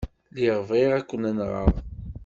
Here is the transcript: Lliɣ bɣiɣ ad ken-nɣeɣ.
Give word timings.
Lliɣ 0.33 0.59
bɣiɣ 0.67 0.91
ad 0.93 1.05
ken-nɣeɣ. 1.09 1.69